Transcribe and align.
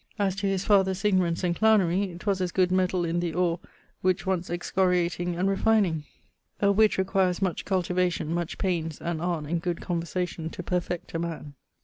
As 0.17 0.35
to 0.37 0.47
his 0.47 0.65
father's 0.65 1.05
ignorance 1.05 1.43
and 1.43 1.55
clownery, 1.55 2.17
'twas 2.17 2.41
as 2.41 2.51
good 2.51 2.71
metall 2.71 3.07
in 3.07 3.19
the 3.19 3.35
oare 3.35 3.59
which 4.01 4.25
wants 4.25 4.49
excoriating 4.49 5.35
and 5.35 5.47
refineing. 5.47 6.05
A 6.59 6.71
witt 6.71 6.97
requires 6.97 7.39
much 7.39 7.65
cultivation, 7.65 8.33
much 8.33 8.57
paines, 8.57 8.99
and 8.99 9.21
art 9.21 9.45
and 9.45 9.61
good 9.61 9.79
conversation 9.79 10.49
to 10.49 10.63
perfect 10.63 11.13
a 11.13 11.19
man. 11.19 11.53